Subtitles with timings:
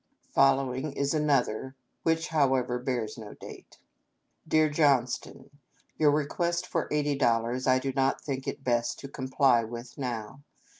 [0.33, 3.77] Following is another, which, however, bears no aate:"
[4.47, 5.51] Dear Johnston."
[5.99, 10.41] Your request for eighty dollars I do not think it best to comply with now.